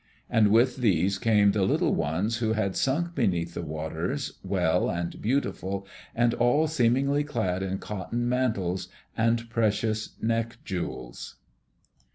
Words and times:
And 0.31 0.47
with 0.47 0.77
these 0.77 1.19
came 1.19 1.51
the 1.51 1.61
little 1.61 1.93
ones 1.93 2.37
who 2.37 2.53
had 2.53 2.75
sunk 2.75 3.13
beneath 3.13 3.53
the 3.53 3.61
waters, 3.61 4.39
well 4.43 4.89
and 4.89 5.21
beautiful 5.21 5.85
and 6.15 6.33
all 6.33 6.65
seemingly 6.67 7.23
clad 7.23 7.61
in 7.61 7.77
cotton 7.77 8.27
mantles 8.27 8.87
and 9.15 9.47
precious 9.51 10.19
neck 10.19 10.57
jewels. 10.65 11.35